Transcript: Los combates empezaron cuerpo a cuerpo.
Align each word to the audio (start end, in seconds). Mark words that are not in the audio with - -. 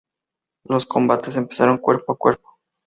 Los 0.65 0.87
combates 0.87 1.35
empezaron 1.37 1.77
cuerpo 1.77 2.13
a 2.13 2.17
cuerpo. 2.17 2.57